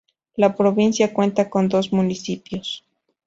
La 0.35 0.55
provincia 0.55 1.13
cuenta 1.13 1.47
con 1.47 1.69
dos 1.69 1.93
municipios. 1.93 2.83